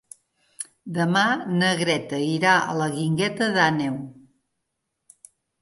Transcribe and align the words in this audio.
Demà 0.95 1.23
na 1.59 1.69
Greta 1.83 2.21
irà 2.29 2.55
a 2.71 2.79
la 2.81 2.89
Guingueta 2.97 3.53
d'Àneu. 3.59 4.03